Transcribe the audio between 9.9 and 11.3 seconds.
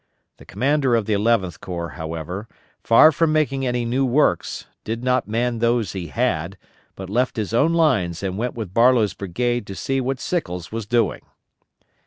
what Sickles was doing.